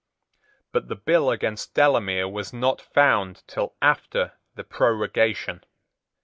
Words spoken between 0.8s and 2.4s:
the bill against Delamere